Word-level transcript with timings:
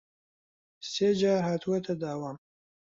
سێ 0.91 1.09
جار 1.19 1.41
هاتووەتە 1.47 1.93
داوام 2.01 2.37